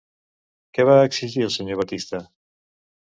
[0.77, 2.23] Què va exigir el senyor Batista?